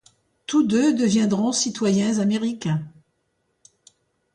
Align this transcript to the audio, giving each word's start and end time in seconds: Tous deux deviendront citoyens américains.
Tous 0.47 0.63
deux 0.63 0.95
deviendront 0.95 1.51
citoyens 1.51 2.17
américains. 2.17 2.81